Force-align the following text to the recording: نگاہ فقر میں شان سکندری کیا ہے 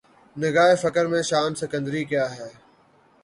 نگاہ 0.35 0.71
فقر 0.75 1.05
میں 1.07 1.21
شان 1.21 1.51
سکندری 1.55 2.03
کیا 2.05 2.25
ہے 2.35 2.49